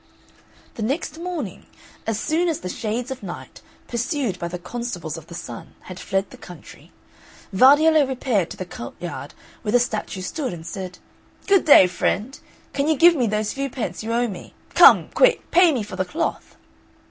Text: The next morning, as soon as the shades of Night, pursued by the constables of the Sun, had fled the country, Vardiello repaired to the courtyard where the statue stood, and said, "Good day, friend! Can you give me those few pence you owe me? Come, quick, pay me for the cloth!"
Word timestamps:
The 0.77 0.81
next 0.81 1.19
morning, 1.19 1.67
as 2.07 2.19
soon 2.19 2.49
as 2.49 2.61
the 2.61 2.69
shades 2.69 3.11
of 3.11 3.21
Night, 3.21 3.61
pursued 3.87 4.39
by 4.39 4.47
the 4.47 4.57
constables 4.57 5.15
of 5.15 5.27
the 5.27 5.35
Sun, 5.35 5.75
had 5.81 5.99
fled 5.99 6.31
the 6.31 6.37
country, 6.37 6.91
Vardiello 7.53 8.07
repaired 8.07 8.49
to 8.49 8.57
the 8.57 8.65
courtyard 8.65 9.35
where 9.61 9.73
the 9.73 9.79
statue 9.79 10.21
stood, 10.23 10.53
and 10.53 10.65
said, 10.65 10.97
"Good 11.45 11.65
day, 11.65 11.85
friend! 11.85 12.39
Can 12.73 12.87
you 12.87 12.95
give 12.97 13.15
me 13.15 13.27
those 13.27 13.53
few 13.53 13.69
pence 13.69 14.01
you 14.01 14.11
owe 14.11 14.27
me? 14.27 14.55
Come, 14.73 15.09
quick, 15.13 15.51
pay 15.51 15.71
me 15.71 15.83
for 15.83 15.95
the 15.97 16.05
cloth!" 16.05 16.55